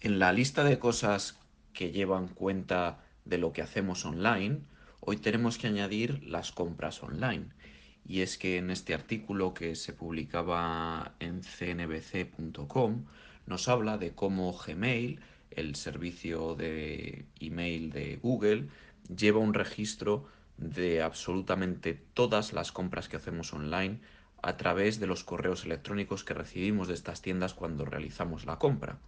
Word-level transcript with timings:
En 0.00 0.20
la 0.20 0.32
lista 0.32 0.62
de 0.62 0.78
cosas 0.78 1.40
que 1.72 1.90
llevan 1.90 2.28
cuenta 2.28 3.02
de 3.24 3.36
lo 3.36 3.52
que 3.52 3.62
hacemos 3.62 4.04
online, 4.04 4.60
hoy 5.00 5.16
tenemos 5.16 5.58
que 5.58 5.66
añadir 5.66 6.22
las 6.22 6.52
compras 6.52 7.02
online. 7.02 7.46
Y 8.06 8.20
es 8.20 8.38
que 8.38 8.58
en 8.58 8.70
este 8.70 8.94
artículo 8.94 9.54
que 9.54 9.74
se 9.74 9.92
publicaba 9.92 11.16
en 11.18 11.42
cnbc.com 11.42 13.06
nos 13.46 13.68
habla 13.68 13.98
de 13.98 14.14
cómo 14.14 14.52
Gmail, 14.52 15.18
el 15.50 15.74
servicio 15.74 16.54
de 16.54 17.26
email 17.40 17.90
de 17.90 18.18
Google, 18.22 18.68
lleva 19.08 19.40
un 19.40 19.52
registro 19.52 20.28
de 20.58 21.02
absolutamente 21.02 22.00
todas 22.14 22.52
las 22.52 22.70
compras 22.70 23.08
que 23.08 23.16
hacemos 23.16 23.52
online 23.52 23.98
a 24.42 24.56
través 24.56 25.00
de 25.00 25.08
los 25.08 25.24
correos 25.24 25.64
electrónicos 25.64 26.22
que 26.22 26.34
recibimos 26.34 26.86
de 26.86 26.94
estas 26.94 27.20
tiendas 27.20 27.52
cuando 27.52 27.84
realizamos 27.84 28.46
la 28.46 28.60
compra. 28.60 29.00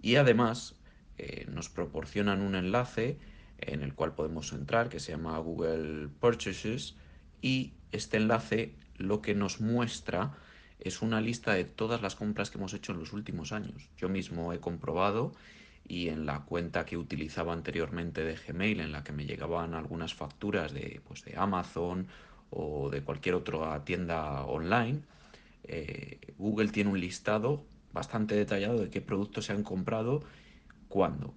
Y 0.00 0.16
además 0.16 0.76
eh, 1.18 1.46
nos 1.50 1.68
proporcionan 1.68 2.40
un 2.40 2.54
enlace 2.54 3.18
en 3.58 3.82
el 3.82 3.94
cual 3.94 4.14
podemos 4.14 4.52
entrar 4.52 4.88
que 4.88 5.00
se 5.00 5.12
llama 5.12 5.38
Google 5.38 6.08
Purchases 6.20 6.96
y 7.42 7.74
este 7.92 8.16
enlace 8.16 8.74
lo 8.96 9.20
que 9.20 9.34
nos 9.34 9.60
muestra 9.60 10.32
es 10.78 11.02
una 11.02 11.20
lista 11.20 11.52
de 11.52 11.64
todas 11.64 12.00
las 12.00 12.16
compras 12.16 12.50
que 12.50 12.58
hemos 12.58 12.72
hecho 12.72 12.92
en 12.92 12.98
los 12.98 13.12
últimos 13.12 13.52
años. 13.52 13.90
Yo 13.98 14.08
mismo 14.08 14.52
he 14.52 14.60
comprobado 14.60 15.32
y 15.86 16.08
en 16.08 16.24
la 16.24 16.40
cuenta 16.44 16.86
que 16.86 16.96
utilizaba 16.96 17.52
anteriormente 17.52 18.24
de 18.24 18.36
Gmail, 18.36 18.80
en 18.80 18.92
la 18.92 19.04
que 19.04 19.12
me 19.12 19.26
llegaban 19.26 19.74
algunas 19.74 20.14
facturas 20.14 20.72
de, 20.72 21.00
pues, 21.06 21.24
de 21.24 21.36
Amazon 21.36 22.06
o 22.50 22.90
de 22.90 23.02
cualquier 23.02 23.34
otra 23.34 23.84
tienda 23.84 24.44
online, 24.44 25.02
eh, 25.64 26.18
Google 26.38 26.68
tiene 26.68 26.90
un 26.90 27.00
listado 27.00 27.64
bastante 27.92 28.34
detallado 28.34 28.78
de 28.78 28.90
qué 28.90 29.00
productos 29.00 29.46
se 29.46 29.52
han 29.52 29.62
comprado, 29.62 30.22
cuándo. 30.88 31.34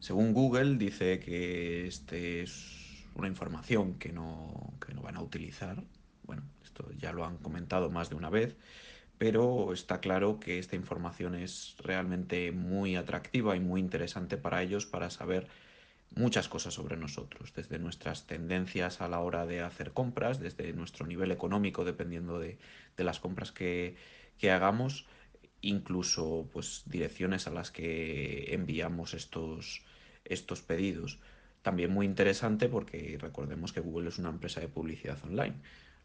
Según 0.00 0.32
Google 0.32 0.76
dice 0.76 1.18
que 1.18 1.86
este 1.86 2.42
es 2.42 3.04
una 3.14 3.28
información 3.28 3.98
que 3.98 4.12
no, 4.12 4.74
que 4.84 4.94
no 4.94 5.02
van 5.02 5.16
a 5.16 5.22
utilizar. 5.22 5.82
Bueno, 6.22 6.42
esto 6.62 6.88
ya 6.96 7.12
lo 7.12 7.24
han 7.24 7.38
comentado 7.38 7.90
más 7.90 8.08
de 8.08 8.14
una 8.14 8.30
vez, 8.30 8.56
pero 9.18 9.72
está 9.72 10.00
claro 10.00 10.38
que 10.38 10.58
esta 10.58 10.76
información 10.76 11.34
es 11.34 11.74
realmente 11.78 12.52
muy 12.52 12.96
atractiva 12.96 13.56
y 13.56 13.60
muy 13.60 13.80
interesante 13.80 14.36
para 14.36 14.62
ellos 14.62 14.86
para 14.86 15.10
saber 15.10 15.48
muchas 16.14 16.48
cosas 16.48 16.72
sobre 16.74 16.96
nosotros, 16.96 17.52
desde 17.54 17.78
nuestras 17.78 18.26
tendencias 18.26 19.00
a 19.00 19.08
la 19.08 19.20
hora 19.20 19.44
de 19.46 19.60
hacer 19.60 19.92
compras, 19.92 20.40
desde 20.40 20.72
nuestro 20.72 21.06
nivel 21.06 21.32
económico, 21.32 21.84
dependiendo 21.84 22.38
de, 22.38 22.58
de 22.96 23.04
las 23.04 23.20
compras 23.20 23.52
que, 23.52 23.96
que 24.38 24.50
hagamos, 24.50 25.06
incluso 25.60 26.48
pues 26.52 26.82
direcciones 26.86 27.46
a 27.46 27.50
las 27.50 27.70
que 27.70 28.54
enviamos 28.54 29.14
estos, 29.14 29.82
estos 30.24 30.62
pedidos. 30.62 31.18
También 31.62 31.92
muy 31.92 32.06
interesante 32.06 32.68
porque 32.68 33.18
recordemos 33.20 33.72
que 33.72 33.80
Google 33.80 34.08
es 34.08 34.18
una 34.18 34.30
empresa 34.30 34.60
de 34.60 34.68
publicidad 34.68 35.18
online, 35.24 35.56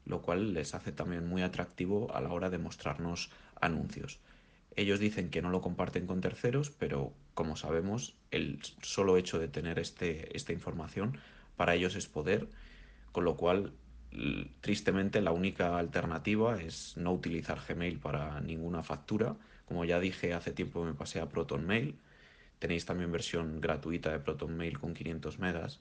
lo 0.06 0.22
cual 0.22 0.54
les 0.54 0.74
hace 0.74 0.92
también 0.92 1.28
muy 1.28 1.42
atractivo 1.42 2.14
a 2.14 2.22
la 2.22 2.32
hora 2.32 2.50
de 2.50 2.58
mostrarnos 2.58 3.30
anuncios. 3.62 4.20
Ellos 4.76 5.00
dicen 5.00 5.30
que 5.30 5.42
no 5.42 5.50
lo 5.50 5.62
comparten 5.62 6.08
con 6.08 6.22
terceros, 6.22 6.72
pero 6.72 7.14
como 7.34 7.56
sabemos, 7.56 8.16
el 8.32 8.60
solo 8.82 9.18
hecho 9.18 9.38
de 9.40 9.48
tener 9.48 9.78
este, 9.78 10.36
esta 10.36 10.52
información 10.52 11.20
para 11.56 11.76
ellos 11.76 11.96
es 11.96 12.08
poder, 12.08 12.50
con 13.12 13.24
lo 13.24 13.38
cual 13.38 13.74
tristemente 14.62 15.22
la 15.22 15.32
única 15.32 15.78
alternativa 15.78 16.62
es 16.62 16.96
no 16.98 17.14
utilizar 17.14 17.60
Gmail 17.68 18.00
para 18.00 18.40
ninguna 18.42 18.84
factura. 18.84 19.36
Como 19.66 19.86
ya 19.86 20.00
dije, 20.00 20.34
hace 20.34 20.52
tiempo 20.52 20.84
me 20.84 20.94
pasé 20.94 21.20
a 21.20 21.30
ProtonMail. 21.30 21.96
Tenéis 22.60 22.86
también 22.86 23.12
versión 23.12 23.62
gratuita 23.62 24.12
de 24.12 24.20
ProtonMail 24.20 24.80
con 24.80 24.94
500 24.94 25.40
megas. 25.40 25.80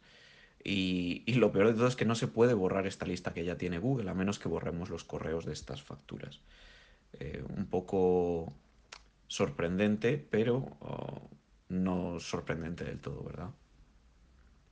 Y, 0.64 1.24
lo 1.34 1.50
peor 1.52 1.68
de 1.68 1.74
todo 1.74 1.88
es 1.88 1.96
que 1.96 2.04
no 2.04 2.14
se 2.14 2.28
puede 2.28 2.54
borrar 2.54 2.86
esta 2.86 3.06
lista 3.06 3.34
que 3.34 3.44
ya 3.44 3.56
tiene 3.56 3.78
Google, 3.78 4.10
a 4.10 4.14
menos 4.14 4.38
que 4.38 4.48
borremos 4.48 4.90
los 4.90 5.04
correos 5.04 5.44
de 5.44 5.52
estas 5.52 5.82
facturas. 5.82 6.40
Eh, 7.18 7.44
un 7.56 7.66
poco 7.66 8.54
sorprendente, 9.26 10.18
pero 10.18 10.76
oh, 10.80 11.30
no 11.68 12.20
sorprendente 12.20 12.84
del 12.84 13.00
todo, 13.00 13.24
¿verdad? 13.24 13.50